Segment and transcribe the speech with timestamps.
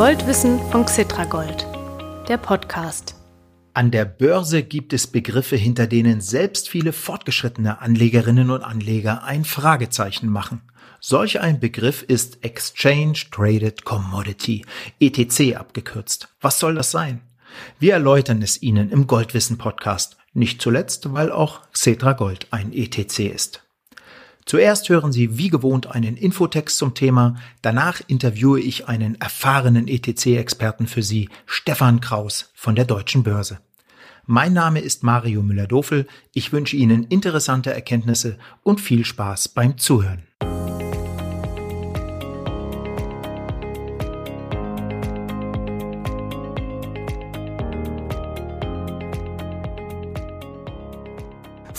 [0.00, 1.66] Goldwissen von Xitragold,
[2.26, 3.16] der Podcast.
[3.74, 9.44] An der Börse gibt es Begriffe, hinter denen selbst viele fortgeschrittene Anlegerinnen und Anleger ein
[9.44, 10.62] Fragezeichen machen.
[11.00, 14.64] Solch ein Begriff ist Exchange Traded Commodity,
[15.00, 16.28] ETC abgekürzt.
[16.40, 17.20] Was soll das sein?
[17.78, 23.30] Wir erläutern es Ihnen im Goldwissen Podcast, nicht zuletzt, weil auch Xetra Gold ein ETC
[23.34, 23.69] ist.
[24.50, 30.88] Zuerst hören Sie wie gewohnt einen Infotext zum Thema, danach interviewe ich einen erfahrenen ETC-Experten
[30.88, 33.60] für Sie, Stefan Kraus von der Deutschen Börse.
[34.26, 40.24] Mein Name ist Mario Müller-Dofel, ich wünsche Ihnen interessante Erkenntnisse und viel Spaß beim Zuhören.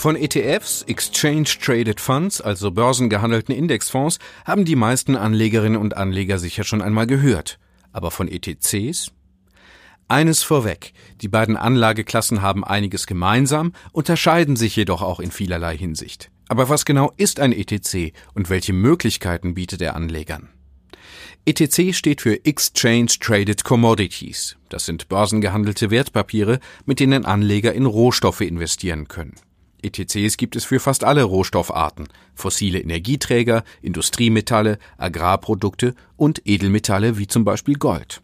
[0.02, 6.64] Von ETFs, Exchange Traded Funds, also börsengehandelten Indexfonds, haben die meisten Anlegerinnen und Anleger sicher
[6.64, 7.60] schon einmal gehört.
[7.92, 9.12] Aber von ETCs?
[10.08, 16.32] Eines vorweg, die beiden Anlageklassen haben einiges gemeinsam, unterscheiden sich jedoch auch in vielerlei Hinsicht.
[16.48, 20.48] Aber was genau ist ein ETC und welche Möglichkeiten bietet er Anlegern?
[21.44, 24.56] ETC steht für Exchange Traded Commodities.
[24.68, 29.36] Das sind börsengehandelte Wertpapiere, mit denen Anleger in Rohstoffe investieren können.
[29.82, 37.44] ETCs gibt es für fast alle Rohstoffarten, fossile Energieträger, Industriemetalle, Agrarprodukte und Edelmetalle wie zum
[37.44, 38.22] Beispiel Gold.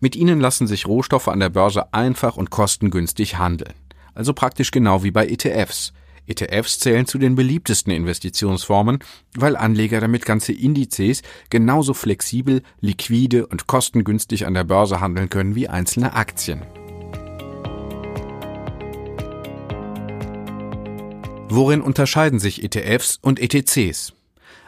[0.00, 3.74] Mit ihnen lassen sich Rohstoffe an der Börse einfach und kostengünstig handeln.
[4.14, 5.92] Also praktisch genau wie bei ETFs.
[6.26, 9.00] ETFs zählen zu den beliebtesten Investitionsformen,
[9.36, 15.54] weil Anleger damit ganze Indizes genauso flexibel, liquide und kostengünstig an der Börse handeln können
[15.54, 16.62] wie einzelne Aktien.
[21.56, 24.12] Worin unterscheiden sich ETFs und ETCs?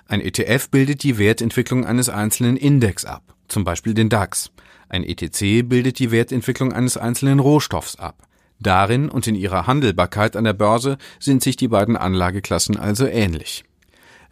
[0.07, 4.53] Ein ETF bildet die Wertentwicklung eines einzelnen Index ab, zum Beispiel den DAX.
[4.89, 8.29] Ein ETC bildet die Wertentwicklung eines einzelnen Rohstoffs ab.
[8.61, 13.65] Darin und in ihrer Handelbarkeit an der Börse sind sich die beiden Anlageklassen also ähnlich.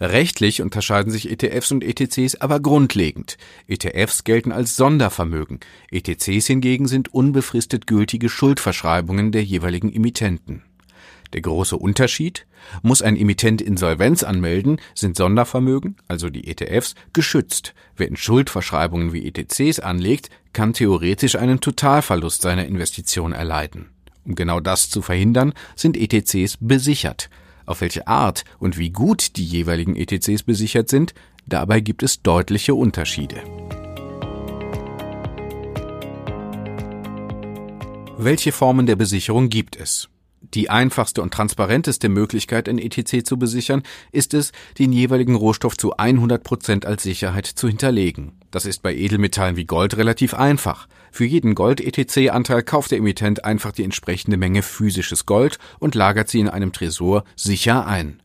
[0.00, 3.36] Rechtlich unterscheiden sich ETFs und ETCs aber grundlegend.
[3.66, 5.58] ETFs gelten als Sondervermögen,
[5.90, 10.62] ETCs hingegen sind unbefristet gültige Schuldverschreibungen der jeweiligen Emittenten.
[11.34, 12.46] Der große Unterschied?
[12.82, 17.74] Muss ein Emittent Insolvenz anmelden, sind Sondervermögen, also die ETFs, geschützt.
[17.96, 23.90] Wer in Schuldverschreibungen wie ETCs anlegt, kann theoretisch einen Totalverlust seiner Investition erleiden.
[24.24, 27.28] Um genau das zu verhindern, sind ETCs besichert.
[27.66, 31.14] Auf welche Art und wie gut die jeweiligen ETCs besichert sind,
[31.46, 33.42] dabei gibt es deutliche Unterschiede.
[38.16, 40.08] Welche Formen der Besicherung gibt es?
[40.52, 43.82] Die einfachste und transparenteste Möglichkeit, ein ETC zu besichern,
[44.12, 48.32] ist es, den jeweiligen Rohstoff zu 100 Prozent als Sicherheit zu hinterlegen.
[48.50, 50.86] Das ist bei Edelmetallen wie Gold relativ einfach.
[51.10, 56.40] Für jeden Gold-ETC-Anteil kauft der Emittent einfach die entsprechende Menge physisches Gold und lagert sie
[56.40, 58.20] in einem Tresor sicher ein.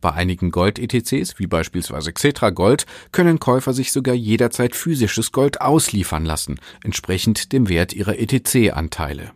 [0.00, 6.24] Bei einigen Gold-ETCs, wie beispielsweise Xetra Gold, können Käufer sich sogar jederzeit physisches Gold ausliefern
[6.24, 9.32] lassen, entsprechend dem Wert ihrer ETC-Anteile.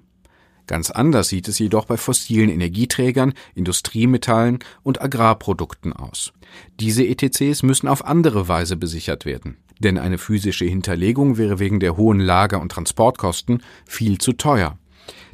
[0.66, 6.32] Ganz anders sieht es jedoch bei fossilen Energieträgern, Industriemetallen und Agrarprodukten aus.
[6.80, 11.97] Diese ETCs müssen auf andere Weise besichert werden, denn eine physische Hinterlegung wäre wegen der
[11.97, 14.78] hohen Lager- und Transportkosten viel zu teuer.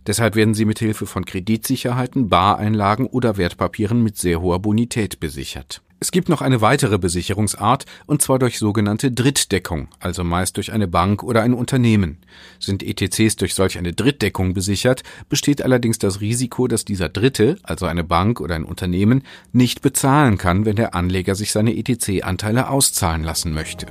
[0.06, 5.82] Deshalb werden sie mit Hilfe von Kreditsicherheiten, Bareinlagen oder Wertpapieren mit sehr hoher Bonität besichert.
[6.02, 10.88] Es gibt noch eine weitere Besicherungsart, und zwar durch sogenannte Drittdeckung, also meist durch eine
[10.88, 12.16] Bank oder ein Unternehmen.
[12.58, 17.84] Sind ETCs durch solch eine Drittdeckung besichert, besteht allerdings das Risiko, dass dieser Dritte, also
[17.84, 23.22] eine Bank oder ein Unternehmen, nicht bezahlen kann, wenn der Anleger sich seine ETC-Anteile auszahlen
[23.22, 23.86] lassen möchte.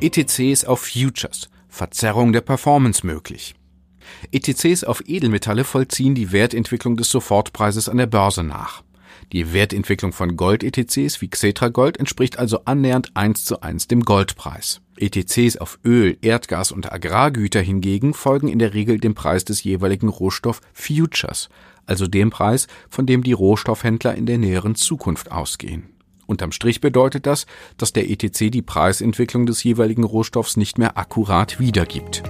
[0.00, 3.55] ETCs auf Futures, Verzerrung der Performance möglich.
[4.32, 8.82] ETCs auf Edelmetalle vollziehen die Wertentwicklung des Sofortpreises an der Börse nach.
[9.32, 14.80] Die Wertentwicklung von Gold-ETCs wie Xetra Gold entspricht also annähernd eins zu eins dem Goldpreis.
[14.98, 20.08] ETCs auf Öl, Erdgas und Agrargüter hingegen folgen in der Regel dem Preis des jeweiligen
[20.08, 21.48] Rohstoff Futures,
[21.86, 25.90] also dem Preis, von dem die Rohstoffhändler in der näheren Zukunft ausgehen.
[26.26, 27.46] Unterm Strich bedeutet das,
[27.76, 32.22] dass der ETC die Preisentwicklung des jeweiligen Rohstoffs nicht mehr akkurat wiedergibt.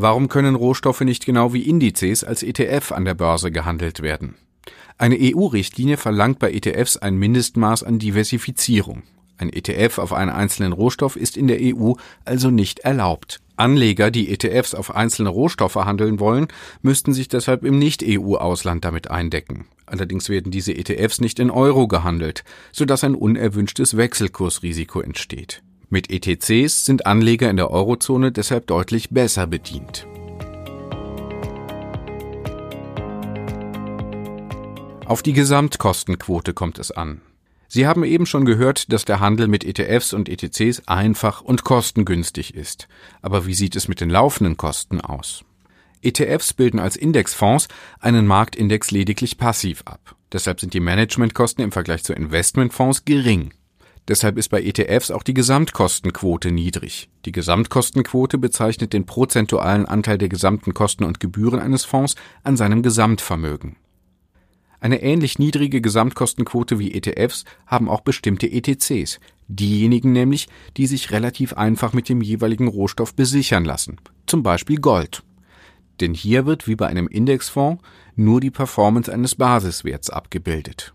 [0.00, 4.36] Warum können Rohstoffe nicht genau wie Indizes als ETF an der Börse gehandelt werden?
[4.96, 9.02] Eine EU-Richtlinie verlangt bei ETFs ein Mindestmaß an Diversifizierung.
[9.38, 13.40] Ein ETF auf einen einzelnen Rohstoff ist in der EU also nicht erlaubt.
[13.56, 16.46] Anleger, die ETFs auf einzelne Rohstoffe handeln wollen,
[16.80, 19.66] müssten sich deshalb im Nicht-EU-Ausland damit eindecken.
[19.84, 25.60] Allerdings werden diese ETFs nicht in Euro gehandelt, sodass ein unerwünschtes Wechselkursrisiko entsteht.
[25.90, 30.06] Mit ETCs sind Anleger in der Eurozone deshalb deutlich besser bedient.
[35.06, 37.22] Auf die Gesamtkostenquote kommt es an.
[37.68, 42.54] Sie haben eben schon gehört, dass der Handel mit ETFs und ETCs einfach und kostengünstig
[42.54, 42.86] ist.
[43.22, 45.42] Aber wie sieht es mit den laufenden Kosten aus?
[46.02, 47.68] ETFs bilden als Indexfonds
[47.98, 50.16] einen Marktindex lediglich passiv ab.
[50.32, 53.54] Deshalb sind die Managementkosten im Vergleich zu Investmentfonds gering.
[54.08, 57.10] Deshalb ist bei ETFs auch die Gesamtkostenquote niedrig.
[57.26, 62.82] Die Gesamtkostenquote bezeichnet den prozentualen Anteil der gesamten Kosten und Gebühren eines Fonds an seinem
[62.82, 63.76] Gesamtvermögen.
[64.80, 71.52] Eine ähnlich niedrige Gesamtkostenquote wie ETFs haben auch bestimmte ETCs, diejenigen nämlich, die sich relativ
[71.52, 75.22] einfach mit dem jeweiligen Rohstoff besichern lassen, zum Beispiel Gold.
[76.00, 77.82] Denn hier wird wie bei einem Indexfonds
[78.14, 80.94] nur die Performance eines Basiswerts abgebildet.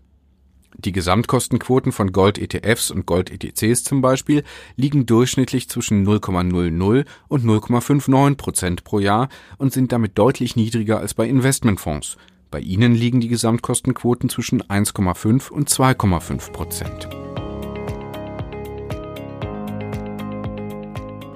[0.78, 4.42] Die Gesamtkostenquoten von Gold-ETFs und Gold-ETCs zum Beispiel
[4.76, 9.28] liegen durchschnittlich zwischen 0,00 und 0,59 Prozent pro Jahr
[9.58, 12.16] und sind damit deutlich niedriger als bei Investmentfonds,
[12.50, 17.08] bei ihnen liegen die Gesamtkostenquoten zwischen 1,5 und 2,5 Prozent.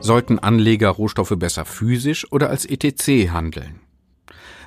[0.01, 3.88] Sollten Anleger Rohstoffe besser physisch oder als ETC handeln?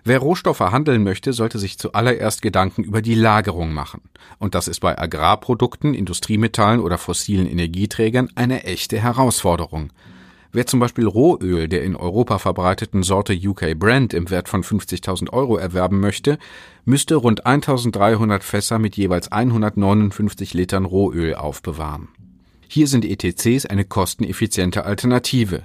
[0.03, 4.01] Wer Rohstoffe handeln möchte, sollte sich zuallererst Gedanken über die Lagerung machen.
[4.39, 9.91] Und das ist bei Agrarprodukten, Industriemetallen oder fossilen Energieträgern eine echte Herausforderung.
[10.53, 15.29] Wer zum Beispiel Rohöl der in Europa verbreiteten Sorte UK Brand im Wert von 50.000
[15.31, 16.39] Euro erwerben möchte,
[16.83, 22.09] müsste rund 1300 Fässer mit jeweils 159 Litern Rohöl aufbewahren.
[22.67, 25.63] Hier sind ETCs eine kosteneffiziente Alternative.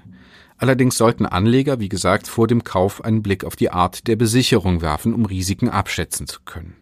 [0.58, 4.80] Allerdings sollten Anleger, wie gesagt, vor dem Kauf einen Blick auf die Art der Besicherung
[4.80, 6.76] werfen, um Risiken abschätzen zu können.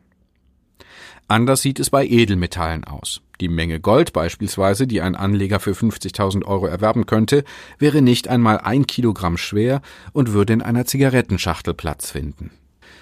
[1.27, 3.23] Anders sieht es bei Edelmetallen aus.
[3.41, 7.45] Die Menge Gold beispielsweise, die ein Anleger für 50.000 Euro erwerben könnte,
[7.79, 9.81] wäre nicht einmal ein Kilogramm schwer
[10.13, 12.51] und würde in einer Zigarettenschachtel Platz finden.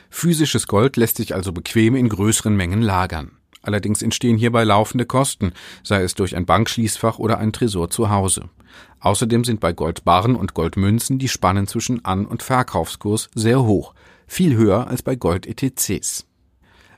[0.08, 3.32] Physisches Gold lässt sich also bequem in größeren Mengen lagern.
[3.60, 5.52] Allerdings entstehen hierbei laufende Kosten,
[5.82, 8.48] sei es durch ein Bankschließfach oder ein Tresor zu Hause.
[9.02, 13.94] Außerdem sind bei Goldbarren und Goldmünzen die Spannen zwischen An- und Verkaufskurs sehr hoch,
[14.28, 16.24] viel höher als bei Gold-ETCs.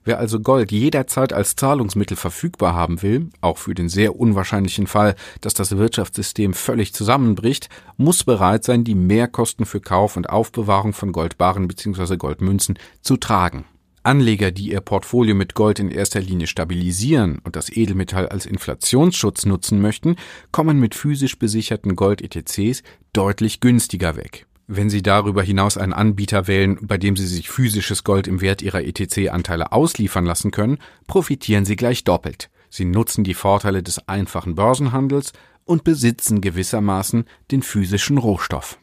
[0.06, 5.14] Wer also Gold jederzeit als Zahlungsmittel verfügbar haben will, auch für den sehr unwahrscheinlichen Fall,
[5.40, 11.10] dass das Wirtschaftssystem völlig zusammenbricht, muss bereit sein, die Mehrkosten für Kauf und Aufbewahrung von
[11.10, 12.18] Goldbarren bzw.
[12.18, 13.64] Goldmünzen zu tragen.
[14.04, 19.46] Anleger, die ihr Portfolio mit Gold in erster Linie stabilisieren und das Edelmetall als Inflationsschutz
[19.46, 20.16] nutzen möchten,
[20.52, 24.46] kommen mit physisch besicherten Gold-ETCs deutlich günstiger weg.
[24.66, 28.62] Wenn Sie darüber hinaus einen Anbieter wählen, bei dem Sie sich physisches Gold im Wert
[28.62, 32.50] Ihrer ETC-Anteile ausliefern lassen können, profitieren Sie gleich doppelt.
[32.70, 35.32] Sie nutzen die Vorteile des einfachen Börsenhandels
[35.64, 38.78] und besitzen gewissermaßen den physischen Rohstoff.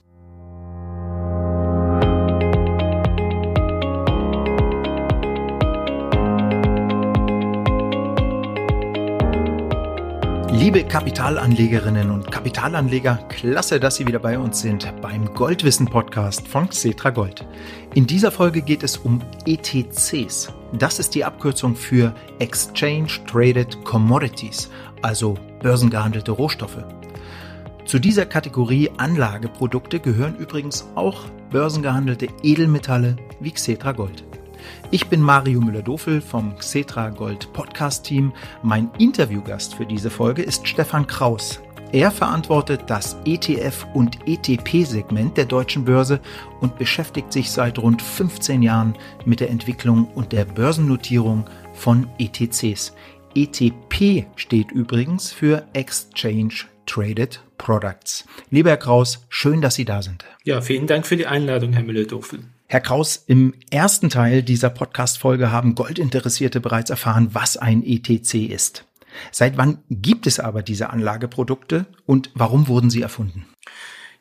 [10.53, 16.67] Liebe Kapitalanlegerinnen und Kapitalanleger, klasse, dass Sie wieder bei uns sind beim Goldwissen Podcast von
[16.67, 17.45] Xetra Gold.
[17.95, 20.51] In dieser Folge geht es um ETCs.
[20.73, 24.69] Das ist die Abkürzung für Exchange Traded Commodities,
[25.01, 26.83] also börsengehandelte Rohstoffe.
[27.85, 34.25] Zu dieser Kategorie Anlageprodukte gehören übrigens auch börsengehandelte Edelmetalle wie Xetra Gold.
[34.91, 38.33] Ich bin Mario Müller-Dofel vom Xetra Gold Podcast Team.
[38.63, 41.61] Mein Interviewgast für diese Folge ist Stefan Kraus.
[41.91, 46.21] Er verantwortet das ETF- und ETP-Segment der deutschen Börse
[46.61, 52.93] und beschäftigt sich seit rund 15 Jahren mit der Entwicklung und der Börsennotierung von ETCs.
[53.35, 58.25] ETP steht übrigens für Exchange Traded Products.
[58.49, 60.25] Lieber Herr Kraus, schön, dass Sie da sind.
[60.43, 62.39] Ja, vielen Dank für die Einladung, Herr Müller-Dofel.
[62.71, 68.85] Herr Kraus, im ersten Teil dieser Podcast-Folge haben Goldinteressierte bereits erfahren, was ein ETC ist.
[69.29, 73.45] Seit wann gibt es aber diese Anlageprodukte und warum wurden sie erfunden?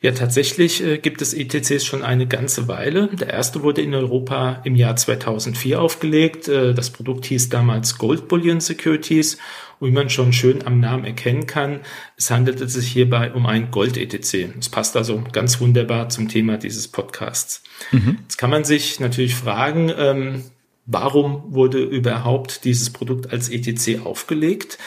[0.03, 3.09] Ja, tatsächlich äh, gibt es ETCs schon eine ganze Weile.
[3.09, 6.49] Der erste wurde in Europa im Jahr 2004 aufgelegt.
[6.49, 9.37] Äh, das Produkt hieß damals Gold Bullion Securities
[9.81, 11.81] wie man schon schön am Namen erkennen kann,
[12.17, 14.55] es handelte sich hierbei um ein Gold-ETC.
[14.59, 17.63] Es passt also ganz wunderbar zum Thema dieses Podcasts.
[17.91, 18.19] Mhm.
[18.23, 20.45] Jetzt kann man sich natürlich fragen, ähm,
[20.87, 24.79] warum wurde überhaupt dieses Produkt als ETC aufgelegt?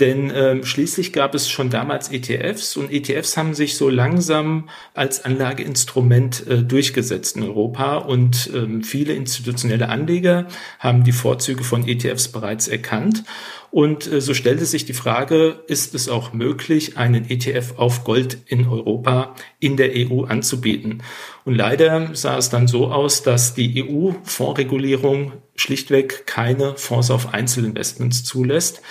[0.00, 5.24] Denn äh, schließlich gab es schon damals ETFs und ETFs haben sich so langsam als
[5.24, 12.28] Anlageinstrument äh, durchgesetzt in Europa und ähm, viele institutionelle Anleger haben die Vorzüge von ETFs
[12.28, 13.24] bereits erkannt.
[13.72, 18.36] Und äh, so stellte sich die Frage, ist es auch möglich, einen ETF auf Gold
[18.46, 21.02] in Europa in der EU anzubieten?
[21.46, 28.24] Und leider sah es dann so aus, dass die EU-Fondsregulierung schlichtweg keine Fonds auf Einzelinvestments
[28.24, 28.82] zulässt.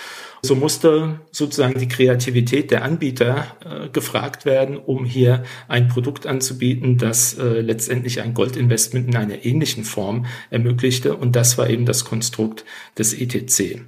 [0.44, 6.98] So musste sozusagen die Kreativität der Anbieter äh, gefragt werden, um hier ein Produkt anzubieten,
[6.98, 11.14] das äh, letztendlich ein Goldinvestment in einer ähnlichen Form ermöglichte.
[11.16, 12.64] Und das war eben das Konstrukt
[12.98, 13.82] des ETC.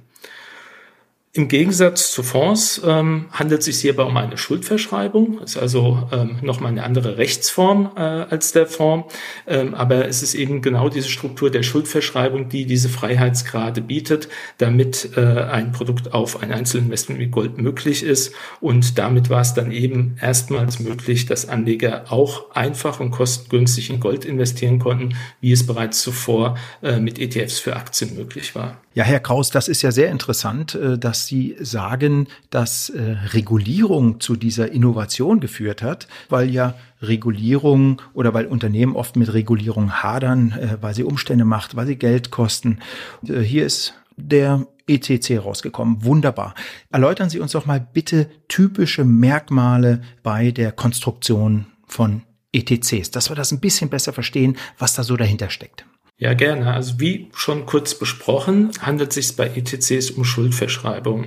[1.37, 6.37] Im Gegensatz zu Fonds ähm, handelt es sich hierbei um eine Schuldverschreibung, ist also ähm,
[6.41, 9.13] nochmal eine andere Rechtsform äh, als der Fonds,
[9.45, 15.09] ähm, aber es ist eben genau diese Struktur der Schuldverschreibung, die diese Freiheitsgrade bietet, damit
[15.17, 18.33] äh, ein Produkt auf ein Einzelinvestment wie Gold möglich ist.
[18.61, 23.99] Und damit war es dann eben erstmals möglich, dass Anleger auch einfach und kostengünstig in
[23.99, 28.77] Gold investieren konnten, wie es bereits zuvor äh, mit ETFs für Aktien möglich war.
[28.95, 34.21] Ja, Herr Kraus, das ist ja sehr interessant, äh, dass Sie sagen, dass äh, Regulierung
[34.21, 40.53] zu dieser Innovation geführt hat, weil ja Regulierung oder weil Unternehmen oft mit Regulierung hadern,
[40.53, 42.79] äh, weil sie Umstände macht, weil sie Geld kosten.
[43.21, 46.05] Hier ist der ECC rausgekommen.
[46.05, 46.55] Wunderbar.
[46.89, 52.21] Erläutern Sie uns doch mal bitte typische Merkmale bei der Konstruktion von
[52.53, 55.85] ETCs, dass wir das ein bisschen besser verstehen, was da so dahinter steckt.
[56.17, 56.73] Ja, gerne.
[56.73, 61.25] Also wie schon kurz besprochen, handelt es sich bei ETCs um Schuldverschreibung.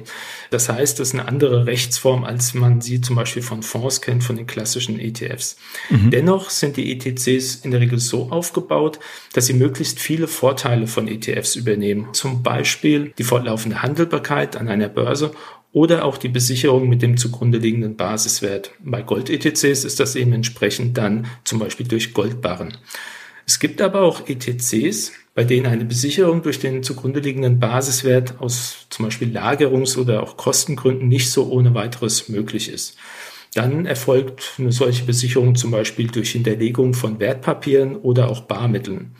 [0.50, 4.24] Das heißt, das ist eine andere Rechtsform, als man sie zum Beispiel von Fonds kennt,
[4.24, 5.56] von den klassischen ETFs.
[5.90, 6.10] Mhm.
[6.10, 8.98] Dennoch sind die ETCs in der Regel so aufgebaut,
[9.34, 12.14] dass sie möglichst viele Vorteile von ETFs übernehmen.
[12.14, 15.32] Zum Beispiel die fortlaufende Handelbarkeit an einer Börse
[15.70, 18.72] oder auch die Besicherung mit dem zugrunde liegenden Basiswert.
[18.82, 22.78] Bei Gold-ETCs ist das eben entsprechend dann zum Beispiel durch Goldbarren.
[23.48, 28.86] Es gibt aber auch ETCs, bei denen eine Besicherung durch den zugrunde liegenden Basiswert aus
[28.90, 32.98] zum Beispiel Lagerungs- oder auch Kostengründen nicht so ohne weiteres möglich ist.
[33.54, 39.12] Dann erfolgt eine solche Besicherung zum Beispiel durch Hinterlegung von Wertpapieren oder auch Barmitteln.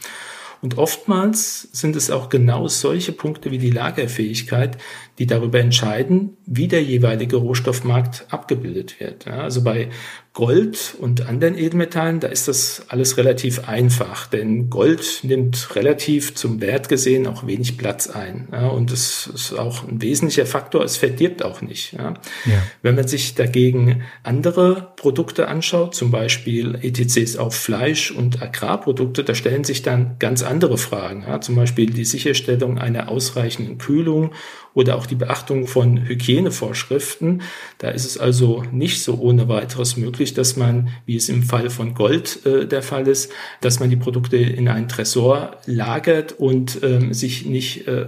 [0.60, 4.76] Und oftmals sind es auch genau solche Punkte wie die Lagerfähigkeit,
[5.18, 9.26] die darüber entscheiden, wie der jeweilige Rohstoffmarkt abgebildet wird.
[9.26, 9.88] Ja, also bei
[10.32, 16.60] Gold und anderen Edelmetallen, da ist das alles relativ einfach, denn Gold nimmt relativ zum
[16.60, 18.46] Wert gesehen auch wenig Platz ein.
[18.52, 21.94] Ja, und es ist auch ein wesentlicher Faktor, es verdirbt auch nicht.
[21.94, 22.14] Ja.
[22.82, 29.34] Wenn man sich dagegen andere Produkte anschaut, zum Beispiel ETCs auf Fleisch und Agrarprodukte, da
[29.34, 31.24] stellen sich dann ganz andere Fragen.
[31.40, 34.30] Zum Beispiel die Sicherstellung einer ausreichenden Kühlung
[34.78, 37.42] oder auch die Beachtung von Hygienevorschriften.
[37.78, 41.68] Da ist es also nicht so ohne weiteres möglich, dass man, wie es im Fall
[41.68, 46.78] von Gold äh, der Fall ist, dass man die Produkte in einen Tresor lagert und
[46.84, 48.06] ähm, sich nicht äh,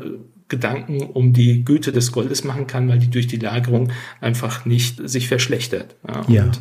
[0.48, 5.00] Gedanken um die Güte des Goldes machen kann, weil die durch die Lagerung einfach nicht
[5.08, 5.96] sich verschlechtert.
[6.06, 6.24] Ja.
[6.28, 6.44] ja.
[6.44, 6.60] Und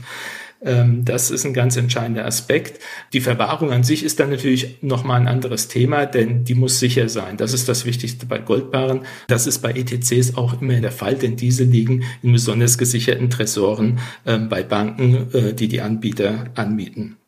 [0.62, 2.82] das ist ein ganz entscheidender Aspekt.
[3.14, 7.08] Die Verwahrung an sich ist dann natürlich nochmal ein anderes Thema, denn die muss sicher
[7.08, 7.38] sein.
[7.38, 9.06] Das ist das Wichtigste bei Goldbarren.
[9.28, 14.00] Das ist bei ETCs auch immer der Fall, denn diese liegen in besonders gesicherten Tresoren
[14.26, 17.19] ähm, bei Banken, äh, die die Anbieter anbieten.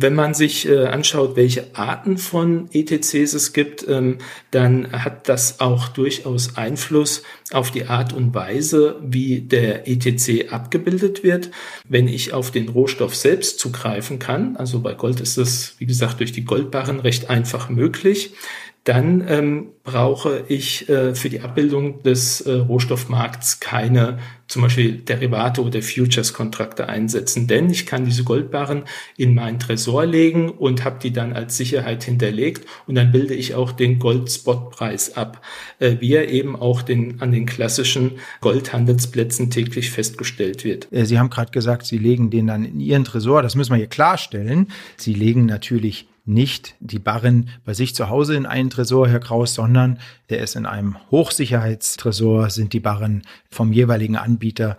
[0.00, 4.18] Wenn man sich äh, anschaut, welche Arten von ETCs es gibt, ähm,
[4.52, 11.24] dann hat das auch durchaus Einfluss auf die Art und Weise, wie der ETC abgebildet
[11.24, 11.50] wird.
[11.88, 16.20] Wenn ich auf den Rohstoff selbst zugreifen kann, also bei Gold ist es, wie gesagt,
[16.20, 18.34] durch die Goldbarren recht einfach möglich,
[18.88, 25.62] dann ähm, brauche ich äh, für die Abbildung des äh, Rohstoffmarkts keine zum Beispiel Derivate
[25.62, 28.84] oder Futures-Kontrakte einsetzen, denn ich kann diese Goldbarren
[29.18, 33.54] in meinen Tresor legen und habe die dann als Sicherheit hinterlegt und dann bilde ich
[33.54, 35.42] auch den Gold-Spot-Preis ab,
[35.80, 40.88] äh, wie er eben auch den, an den klassischen Goldhandelsplätzen täglich festgestellt wird.
[40.90, 43.76] Äh, Sie haben gerade gesagt, Sie legen den dann in Ihren Tresor, das müssen wir
[43.76, 44.68] hier klarstellen.
[44.96, 49.54] Sie legen natürlich nicht die Barren bei sich zu Hause in einen Tresor, Herr Kraus,
[49.54, 49.98] sondern
[50.30, 54.76] der ist in einem Hochsicherheitstresor, sind die Barren vom jeweiligen Anbieter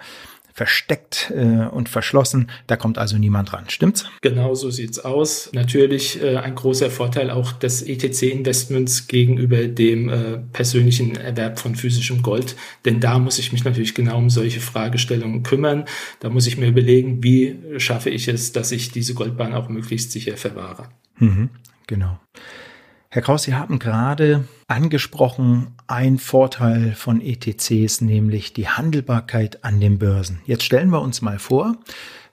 [0.60, 2.52] versteckt äh, und verschlossen.
[2.68, 3.70] Da kommt also niemand ran.
[3.70, 4.06] Stimmt's?
[4.20, 5.50] Genau so sieht's aus.
[5.54, 12.22] Natürlich äh, ein großer Vorteil auch des ETC-Investments gegenüber dem äh, persönlichen Erwerb von physischem
[12.22, 12.58] Gold.
[12.84, 15.86] Denn da muss ich mich natürlich genau um solche Fragestellungen kümmern.
[16.20, 20.12] Da muss ich mir überlegen, wie schaffe ich es, dass ich diese Goldbahn auch möglichst
[20.12, 20.90] sicher verwahre.
[21.20, 21.50] Mhm,
[21.88, 22.20] genau.
[23.12, 29.98] Herr Kraus, Sie haben gerade angesprochen, ein Vorteil von ETCs, nämlich die Handelbarkeit an den
[29.98, 30.42] Börsen.
[30.46, 31.76] Jetzt stellen wir uns mal vor,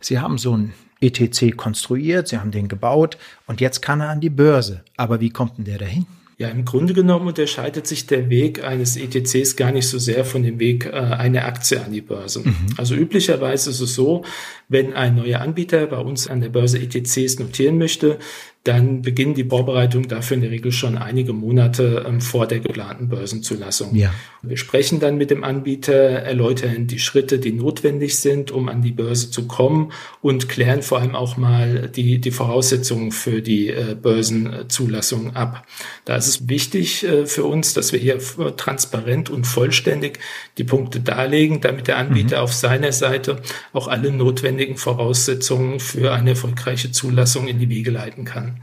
[0.00, 3.16] Sie haben so ein ETC konstruiert, Sie haben den gebaut
[3.46, 4.84] und jetzt kann er an die Börse.
[4.96, 6.06] Aber wie kommt denn der dahin?
[6.38, 10.42] Ja, im Grunde genommen unterscheidet sich der Weg eines ETCs gar nicht so sehr von
[10.42, 12.40] dem Weg äh, einer Aktie an die Börse.
[12.40, 12.54] Mhm.
[12.76, 14.22] Also üblicherweise ist es so,
[14.68, 18.18] wenn ein neuer Anbieter bei uns an der Börse ETCs notieren möchte,
[18.66, 23.08] dann beginnen die Vorbereitungen dafür in der Regel schon einige Monate ähm, vor der geplanten
[23.08, 23.94] Börsenzulassung.
[23.94, 24.12] Ja.
[24.42, 28.90] Wir sprechen dann mit dem Anbieter, erläutern die Schritte, die notwendig sind, um an die
[28.90, 33.96] Börse zu kommen und klären vor allem auch mal die, die Voraussetzungen für die äh,
[34.00, 35.66] Börsenzulassung ab.
[36.04, 38.18] Da ist es wichtig äh, für uns, dass wir hier
[38.56, 40.18] transparent und vollständig
[40.58, 42.42] die Punkte darlegen, damit der Anbieter mhm.
[42.42, 43.40] auf seiner Seite
[43.72, 48.55] auch alle notwendigen Voraussetzungen für eine erfolgreiche Zulassung in die Wege leiten kann.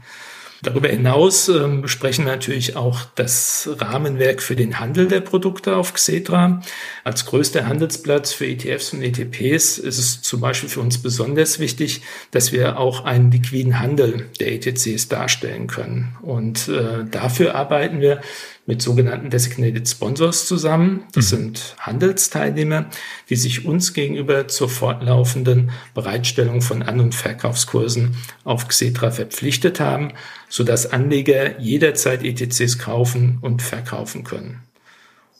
[0.64, 5.92] Darüber hinaus ähm, besprechen wir natürlich auch das Rahmenwerk für den Handel der Produkte auf
[5.92, 6.62] Xetra.
[7.04, 12.00] Als größter Handelsplatz für ETFs und ETPs ist es zum Beispiel für uns besonders wichtig,
[12.30, 16.16] dass wir auch einen liquiden Handel der ETCs darstellen können.
[16.22, 18.22] Und äh, dafür arbeiten wir
[18.66, 21.04] mit sogenannten Designated Sponsors zusammen.
[21.12, 21.36] Das mhm.
[21.36, 22.86] sind Handelsteilnehmer,
[23.28, 30.12] die sich uns gegenüber zur fortlaufenden Bereitstellung von An- und Verkaufskursen auf Xetra verpflichtet haben,
[30.48, 34.62] sodass Anleger jederzeit ETCs kaufen und verkaufen können.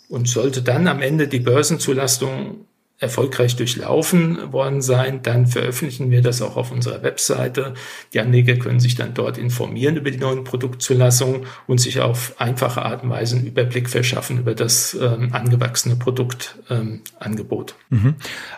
[0.09, 2.67] Und sollte dann am Ende die Börsenzulastung
[3.05, 7.75] erfolgreich durchlaufen worden sein, dann veröffentlichen wir das auch auf unserer Webseite.
[8.13, 12.83] Die Anleger können sich dann dort informieren über die neuen Produktzulassungen und sich auf einfache
[12.83, 17.75] Art und Weise einen Überblick verschaffen über das ähm, angewachsene Produktangebot.
[17.91, 18.15] Ähm, mhm.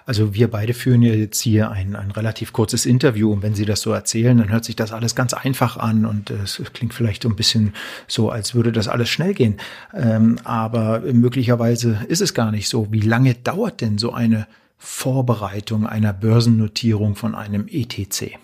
[0.07, 3.65] Also wir beide führen ja jetzt hier ein, ein relativ kurzes Interview und wenn Sie
[3.65, 7.25] das so erzählen, dann hört sich das alles ganz einfach an und es klingt vielleicht
[7.25, 7.75] so ein bisschen
[8.07, 9.57] so, als würde das alles schnell gehen.
[9.95, 12.93] Ähm, aber möglicherweise ist es gar nicht so.
[12.93, 14.47] Wie lange dauert denn so ein eine
[14.79, 18.39] Vorbereitung einer Börsennotierung von einem ETC?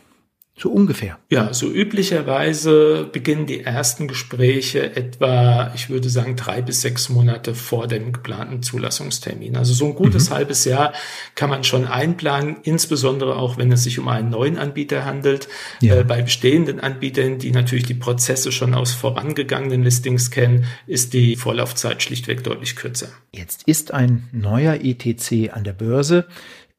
[0.63, 1.19] So ungefähr.
[1.29, 7.57] Ja, so üblicherweise beginnen die ersten Gespräche etwa, ich würde sagen, drei bis sechs Monate
[7.57, 9.57] vor dem geplanten Zulassungstermin.
[9.57, 10.35] Also so ein gutes mhm.
[10.35, 10.93] halbes Jahr
[11.35, 15.49] kann man schon einplanen, insbesondere auch, wenn es sich um einen neuen Anbieter handelt.
[15.81, 15.97] Ja.
[15.97, 21.35] Äh, bei bestehenden Anbietern, die natürlich die Prozesse schon aus vorangegangenen Listings kennen, ist die
[21.35, 23.09] Vorlaufzeit schlichtweg deutlich kürzer.
[23.35, 26.29] Jetzt ist ein neuer ETC an der Börse.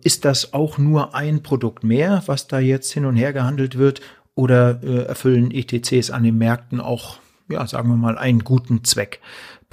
[0.04, 4.02] Ist das auch nur ein Produkt mehr, was da jetzt hin und her gehandelt wird?
[4.36, 7.18] Oder äh, erfüllen ETCs an den Märkten auch,
[7.50, 9.20] ja, sagen wir mal, einen guten Zweck?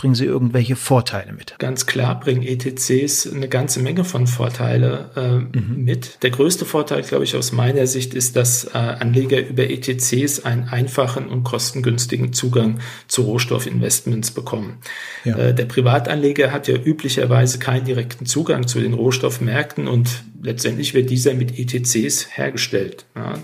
[0.00, 1.56] bringen sie irgendwelche Vorteile mit?
[1.58, 5.84] Ganz klar bringen ETCs eine ganze Menge von Vorteile äh, mhm.
[5.84, 6.22] mit.
[6.22, 10.68] Der größte Vorteil, glaube ich, aus meiner Sicht ist, dass äh, Anleger über ETCs einen
[10.70, 14.78] einfachen und kostengünstigen Zugang zu Rohstoffinvestments bekommen.
[15.24, 15.36] Ja.
[15.36, 21.10] Äh, der Privatanleger hat ja üblicherweise keinen direkten Zugang zu den Rohstoffmärkten und letztendlich wird
[21.10, 23.04] dieser mit ETCs hergestellt.
[23.14, 23.34] Ja.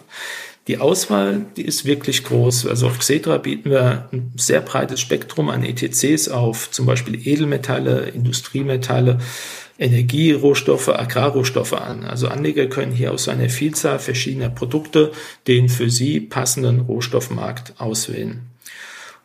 [0.68, 2.66] Die Auswahl, die ist wirklich groß.
[2.66, 8.08] Also auf Xetra bieten wir ein sehr breites Spektrum an ETCs auf, zum Beispiel Edelmetalle,
[8.08, 9.18] Industriemetalle,
[9.78, 12.04] Energierohstoffe, Agrarrohstoffe an.
[12.04, 15.12] Also Anleger können hier aus einer Vielzahl verschiedener Produkte
[15.46, 18.42] den für sie passenden Rohstoffmarkt auswählen.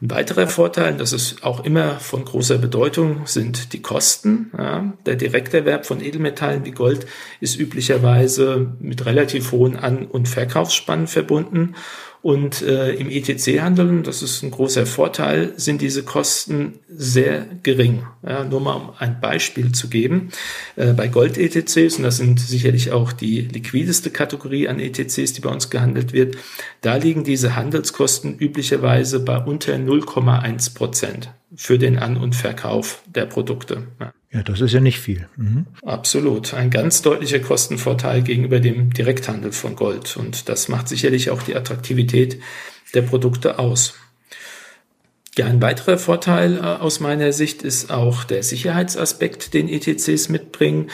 [0.01, 4.51] Ein weiterer Vorteil, das ist auch immer von großer Bedeutung, sind die Kosten.
[4.57, 7.05] Ja, der Direkterwerb von Edelmetallen wie Gold
[7.39, 11.75] ist üblicherweise mit relativ hohen An- und Verkaufsspannen verbunden
[12.21, 18.03] und äh, im ETC-Handeln, das ist ein großer Vorteil, sind diese Kosten sehr gering.
[18.21, 20.29] Ja, nur mal um ein Beispiel zu geben.
[20.75, 25.49] Äh, bei Gold-ETCs, und das sind sicherlich auch die liquideste Kategorie an ETCs, die bei
[25.49, 26.37] uns gehandelt wird,
[26.81, 33.25] da liegen diese Handelskosten üblicherweise bei unter 0,1 Prozent für den An- und Verkauf der
[33.25, 33.87] Produkte.
[33.99, 34.13] Ja.
[34.33, 35.27] Ja, das ist ja nicht viel.
[35.35, 35.65] Mhm.
[35.83, 36.53] Absolut.
[36.53, 40.15] Ein ganz deutlicher Kostenvorteil gegenüber dem Direkthandel von Gold.
[40.15, 42.39] Und das macht sicherlich auch die Attraktivität
[42.93, 43.95] der Produkte aus.
[45.37, 50.89] Ja, ein weiterer Vorteil äh, aus meiner Sicht ist auch der Sicherheitsaspekt, den ETCs mitbringen.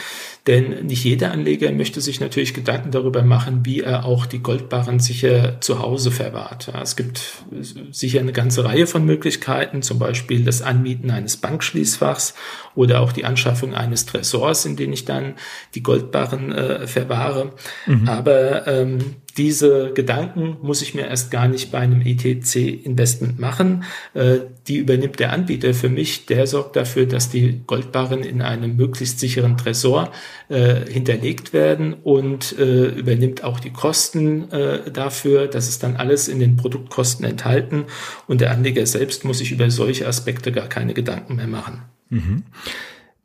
[0.45, 5.00] Denn nicht jeder Anleger möchte sich natürlich Gedanken darüber machen, wie er auch die Goldbarren
[5.00, 6.71] sicher zu Hause verwahrt.
[6.82, 7.43] Es gibt
[7.91, 12.36] sicher eine ganze Reihe von Möglichkeiten, zum Beispiel das Anmieten eines Bankschließfachs
[12.76, 15.34] oder auch die Anschaffung eines Tresors, in den ich dann
[15.73, 17.54] die Goldbarren äh, verwahre.
[17.88, 18.08] Mhm.
[18.08, 23.84] Aber ähm, diese Gedanken muss ich mir erst gar nicht bei einem ETC-Investment machen.
[24.13, 26.26] Äh, die übernimmt der Anbieter für mich.
[26.26, 30.12] Der sorgt dafür, dass die Goldbarren in einem möglichst sicheren Tresor
[30.50, 34.47] äh, hinterlegt werden und äh, übernimmt auch die Kosten
[34.91, 35.47] dafür.
[35.47, 37.86] Das ist dann alles in den Produktkosten enthalten
[38.28, 41.84] und der Anleger selbst muss sich über solche Aspekte gar keine Gedanken mehr machen.
[42.10, 42.43] Mhm.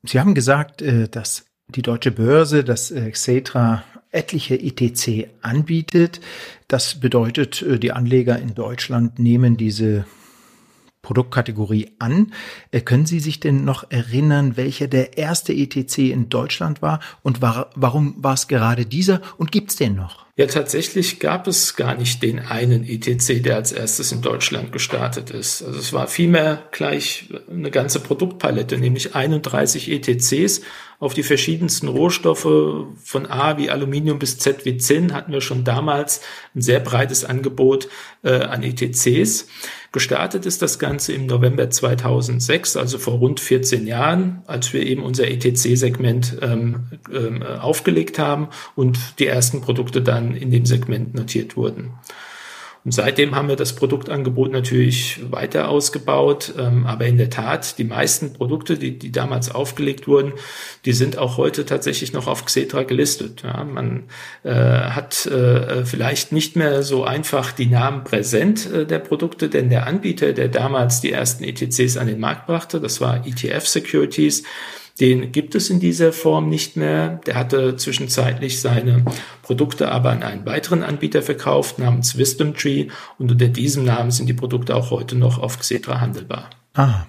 [0.02, 6.20] Sie haben gesagt, dass die deutsche Börse, das äh, Xetra etliche ETC anbietet.
[6.68, 10.06] Das bedeutet, äh, die Anleger in Deutschland nehmen diese
[11.02, 12.32] Produktkategorie an.
[12.70, 17.42] Äh, können Sie sich denn noch erinnern, welcher der erste ETC in Deutschland war und
[17.42, 20.26] war, warum war es gerade dieser und gibt es den noch?
[20.34, 25.28] Ja, tatsächlich gab es gar nicht den einen ETC, der als erstes in Deutschland gestartet
[25.28, 25.62] ist.
[25.62, 30.62] Also es war vielmehr gleich eine ganze Produktpalette, nämlich 31 ETCs
[31.02, 35.64] auf die verschiedensten Rohstoffe von A wie Aluminium bis Z wie Zinn hatten wir schon
[35.64, 36.20] damals
[36.54, 37.88] ein sehr breites Angebot
[38.22, 39.48] äh, an ETCs.
[39.90, 45.02] Gestartet ist das Ganze im November 2006, also vor rund 14 Jahren, als wir eben
[45.02, 51.56] unser ETC-Segment ähm, ähm, aufgelegt haben und die ersten Produkte dann in dem Segment notiert
[51.56, 51.90] wurden.
[52.84, 56.54] Und seitdem haben wir das Produktangebot natürlich weiter ausgebaut.
[56.58, 60.32] Ähm, aber in der Tat, die meisten Produkte, die, die damals aufgelegt wurden,
[60.84, 63.42] die sind auch heute tatsächlich noch auf Xetra gelistet.
[63.44, 64.04] Ja, man
[64.42, 69.70] äh, hat äh, vielleicht nicht mehr so einfach die Namen präsent äh, der Produkte, denn
[69.70, 74.42] der Anbieter, der damals die ersten ETCs an den Markt brachte, das war ETF Securities,
[75.00, 77.20] den gibt es in dieser Form nicht mehr.
[77.26, 79.04] Der hatte zwischenzeitlich seine
[79.42, 84.26] Produkte aber an einen weiteren Anbieter verkauft namens Wisdom Tree und unter diesem Namen sind
[84.26, 86.50] die Produkte auch heute noch auf Xetra handelbar.
[86.74, 87.06] Ah.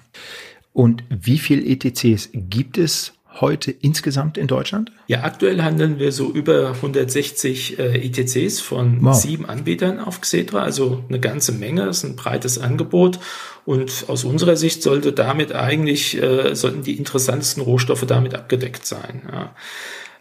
[0.72, 4.92] Und wie viel ETCs gibt es heute insgesamt in Deutschland?
[5.06, 9.14] Ja, aktuell handeln wir so über 160 äh, ETCs von wow.
[9.14, 13.18] sieben Anbietern auf Xetra, also eine ganze Menge, das ist ein breites Angebot.
[13.64, 19.22] Und aus unserer Sicht sollte damit eigentlich, äh, sollten die interessantesten Rohstoffe damit abgedeckt sein.
[19.30, 19.54] Ja.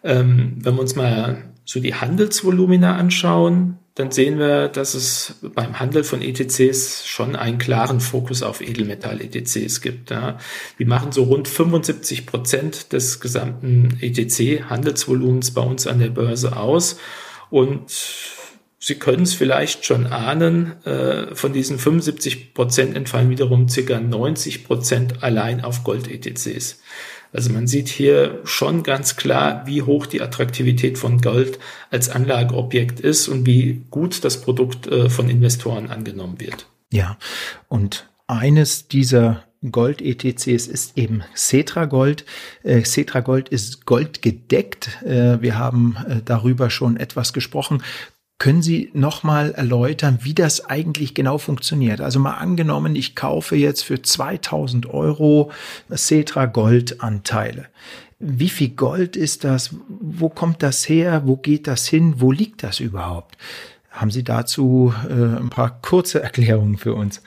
[0.03, 5.79] Ähm, wenn wir uns mal so die Handelsvolumina anschauen, dann sehen wir, dass es beim
[5.79, 10.09] Handel von ETCs schon einen klaren Fokus auf Edelmetall-ETCs gibt.
[10.09, 10.39] Ja.
[10.79, 16.97] Die machen so rund 75 Prozent des gesamten ETC-Handelsvolumens bei uns an der Börse aus.
[17.51, 17.91] Und
[18.85, 24.65] Sie können es vielleicht schon ahnen, äh, von diesen 75 Prozent entfallen wiederum circa 90
[24.65, 26.81] Prozent allein auf Gold-ETCs.
[27.33, 32.99] Also man sieht hier schon ganz klar, wie hoch die Attraktivität von Gold als Anlageobjekt
[32.99, 36.67] ist und wie gut das Produkt äh, von Investoren angenommen wird.
[36.91, 37.17] Ja,
[37.67, 42.25] und eines dieser Gold-ETCs ist eben Cetra Gold.
[42.63, 45.01] Äh, Cetra Gold ist goldgedeckt.
[45.03, 47.81] Äh, wir haben darüber schon etwas gesprochen.
[48.39, 52.01] Können Sie nochmal erläutern, wie das eigentlich genau funktioniert?
[52.01, 55.51] Also mal angenommen, ich kaufe jetzt für 2000 Euro
[55.95, 57.67] Cetra Gold Anteile.
[58.19, 59.75] Wie viel Gold ist das?
[59.87, 61.23] Wo kommt das her?
[61.25, 62.15] Wo geht das hin?
[62.17, 63.37] Wo liegt das überhaupt?
[63.91, 67.21] Haben Sie dazu äh, ein paar kurze Erklärungen für uns?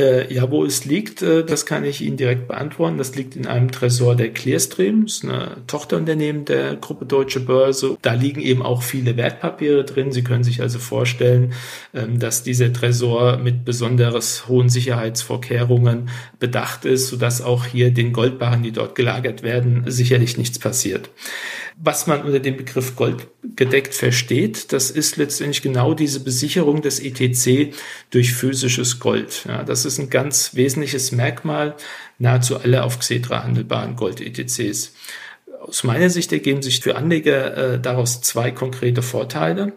[0.00, 2.96] Äh, ja, wo es liegt, äh, das kann ich Ihnen direkt beantworten.
[2.96, 7.98] Das liegt in einem Tresor der Clearstream, das ist eine Tochterunternehmen der Gruppe Deutsche Börse.
[8.00, 10.10] Da liegen eben auch viele Wertpapiere drin.
[10.10, 11.52] Sie können sich also vorstellen,
[11.92, 16.08] ähm, dass dieser Tresor mit besonders hohen Sicherheitsvorkehrungen
[16.38, 21.10] bedacht ist, sodass auch hier den Goldbarren, die dort gelagert werden, sicherlich nichts passiert
[21.76, 27.00] was man unter dem Begriff Gold gedeckt versteht, das ist letztendlich genau diese Besicherung des
[27.00, 27.74] ETC
[28.10, 29.44] durch physisches Gold.
[29.46, 31.76] Ja, das ist ein ganz wesentliches Merkmal
[32.18, 34.92] nahezu aller auf Xetra handelbaren Gold-ETCs.
[35.60, 39.74] Aus meiner Sicht ergeben sich für Anleger äh, daraus zwei konkrete Vorteile.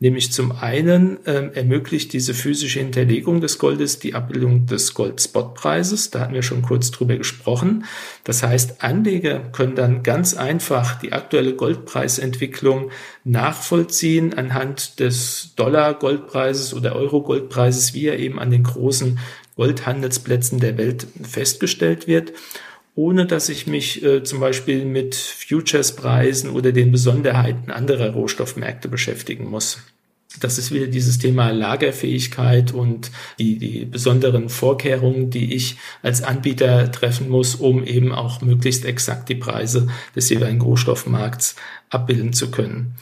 [0.00, 6.10] Nämlich zum einen ähm, ermöglicht diese physische Hinterlegung des Goldes die Abbildung des Goldspotpreises.
[6.10, 7.84] Da hatten wir schon kurz drüber gesprochen.
[8.22, 12.92] Das heißt, Anleger können dann ganz einfach die aktuelle Goldpreisentwicklung
[13.24, 19.18] nachvollziehen anhand des Dollar-Goldpreises oder Euro-Goldpreises, wie er eben an den großen
[19.56, 22.32] Goldhandelsplätzen der Welt festgestellt wird
[22.98, 29.48] ohne dass ich mich äh, zum Beispiel mit Futures-Preisen oder den Besonderheiten anderer Rohstoffmärkte beschäftigen
[29.48, 29.78] muss.
[30.40, 36.90] Das ist wieder dieses Thema Lagerfähigkeit und die, die besonderen Vorkehrungen, die ich als Anbieter
[36.90, 41.54] treffen muss, um eben auch möglichst exakt die Preise des jeweiligen Rohstoffmarkts
[41.90, 42.96] abbilden zu können.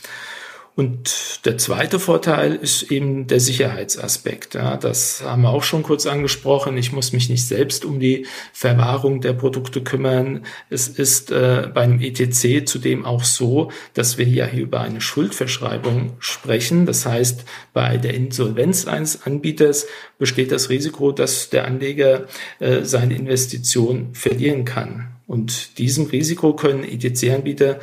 [0.76, 4.54] Und der zweite Vorteil ist eben der Sicherheitsaspekt.
[4.54, 6.76] Ja, das haben wir auch schon kurz angesprochen.
[6.76, 10.44] Ich muss mich nicht selbst um die Verwahrung der Produkte kümmern.
[10.68, 15.00] Es ist äh, bei einem ETC zudem auch so, dass wir ja hier über eine
[15.00, 16.84] Schuldverschreibung sprechen.
[16.84, 19.86] Das heißt, bei der Insolvenz eines Anbieters
[20.18, 22.26] besteht das Risiko, dass der Anleger
[22.58, 25.08] äh, seine Investition verlieren kann.
[25.26, 27.80] Und diesem Risiko können ETC-Anbieter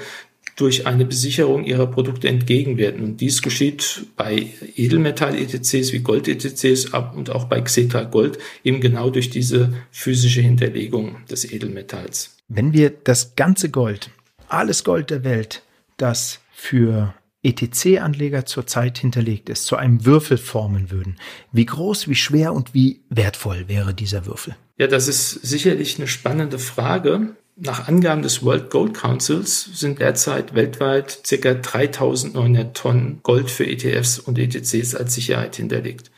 [0.56, 3.04] durch eine Besicherung ihrer Produkte entgegenwirken.
[3.04, 9.30] Und dies geschieht bei Edelmetall-ETCs wie Gold-ETCs und auch bei Xetra Gold eben genau durch
[9.30, 12.38] diese physische Hinterlegung des Edelmetalls.
[12.48, 14.10] Wenn wir das ganze Gold,
[14.48, 15.64] alles Gold der Welt,
[15.98, 17.14] das für
[17.44, 21.18] ETC-Anleger zurzeit hinterlegt ist, zu einem Würfel formen würden,
[21.52, 24.56] wie groß, wie schwer und wie wertvoll wäre dieser Würfel?
[24.78, 27.36] Ja, das ist sicherlich eine spannende Frage.
[27.56, 31.54] Nach Angaben des World Gold Councils sind derzeit weltweit ca.
[31.54, 36.10] 3900 Tonnen Gold für ETFs und ETCs als Sicherheit hinterlegt.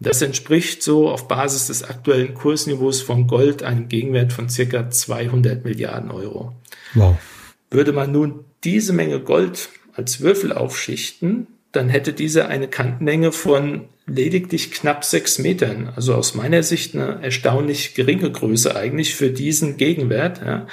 [0.00, 4.90] Und das entspricht so auf Basis des aktuellen Kursniveaus von Gold einem Gegenwert von ca.
[4.90, 6.52] 200 Milliarden Euro.
[6.94, 7.16] Wow.
[7.70, 13.88] Würde man nun diese Menge Gold als Würfel aufschichten, dann hätte diese eine Kantenlänge von
[14.06, 15.92] lediglich knapp sechs Metern.
[15.96, 20.40] Also aus meiner Sicht eine erstaunlich geringe Größe eigentlich für diesen Gegenwert.
[20.44, 20.66] Ja.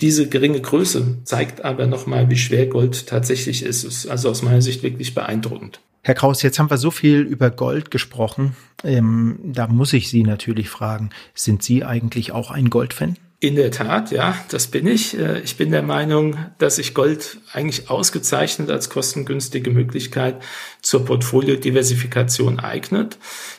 [0.00, 3.84] Diese geringe Größe zeigt aber nochmal, wie schwer Gold tatsächlich ist.
[3.84, 5.80] ist also aus meiner Sicht wirklich beeindruckend.
[6.02, 8.56] Herr Kraus, jetzt haben wir so viel über Gold gesprochen.
[8.84, 13.16] Ähm, da muss ich Sie natürlich fragen, sind Sie eigentlich auch ein Goldfan?
[13.40, 15.16] In der Tat, ja, das bin ich.
[15.16, 20.42] Äh, ich bin der Meinung, dass sich Gold eigentlich ausgezeichnet als kostengünstige Möglichkeit
[20.82, 23.16] zur Portfoliodiversifikation eignet.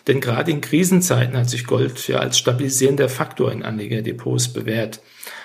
[0.08, 5.00] Denn gerade in Krisenzeiten hat sich Gold ja als stabilisierender Faktor in Anlegerdepots bewährt.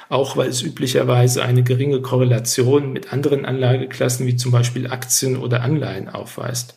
[0.09, 5.63] Auch weil es üblicherweise eine geringe Korrelation mit anderen Anlageklassen wie zum Beispiel Aktien oder
[5.63, 6.77] Anleihen aufweist.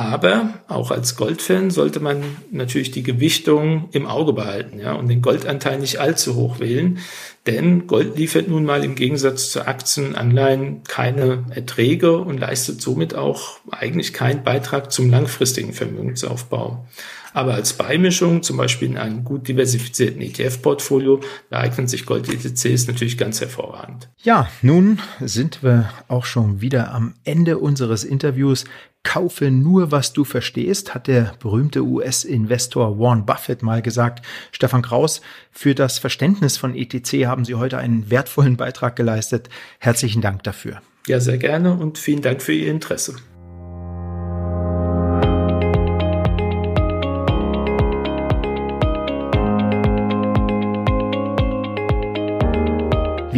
[0.00, 5.20] Aber auch als Goldfan sollte man natürlich die Gewichtung im Auge behalten ja, und den
[5.20, 7.00] Goldanteil nicht allzu hoch wählen.
[7.46, 13.14] Denn Gold liefert nun mal im Gegensatz zu Aktien, Anleihen keine Erträge und leistet somit
[13.14, 16.86] auch eigentlich keinen Beitrag zum langfristigen Vermögensaufbau.
[17.32, 23.18] Aber als Beimischung, zum Beispiel in einem gut diversifizierten ETF-Portfolio, da eignen sich Gold-ETCs natürlich
[23.18, 24.08] ganz hervorragend.
[24.22, 28.64] Ja, nun sind wir auch schon wieder am Ende unseres Interviews.
[29.02, 34.24] Kaufe nur, was du verstehst, hat der berühmte US-Investor Warren Buffett mal gesagt.
[34.52, 39.48] Stefan Kraus, für das Verständnis von ETC haben Sie heute einen wertvollen Beitrag geleistet.
[39.78, 40.82] Herzlichen Dank dafür.
[41.06, 43.16] Ja, sehr gerne und vielen Dank für Ihr Interesse.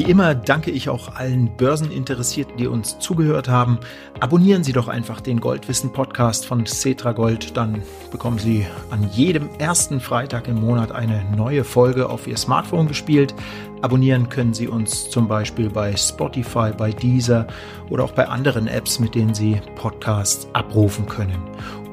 [0.05, 3.79] Wie immer danke ich auch allen Börseninteressierten, die uns zugehört haben.
[4.19, 9.49] Abonnieren Sie doch einfach den Goldwissen Podcast von Cetra Gold, dann bekommen Sie an jedem
[9.61, 13.33] ersten Freitag im Monat eine neue Folge auf Ihr Smartphone gespielt.
[13.81, 17.47] Abonnieren können Sie uns zum Beispiel bei Spotify, bei Deezer
[17.89, 21.39] oder auch bei anderen Apps, mit denen Sie Podcasts abrufen können.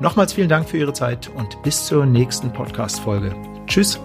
[0.00, 3.34] Nochmals vielen Dank für Ihre Zeit und bis zur nächsten Podcast-Folge.
[3.66, 4.00] Tschüss!